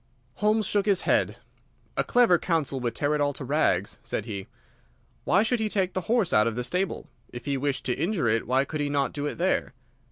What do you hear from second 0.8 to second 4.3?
his head. "A clever counsel would tear it all to rags," said